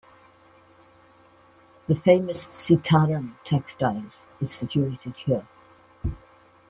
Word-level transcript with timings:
The 1.85 1.93
famous 1.93 2.47
Sitaram 2.47 3.35
Textiles 3.45 4.25
is 4.41 4.51
situated 4.51 5.15
here. 5.17 5.47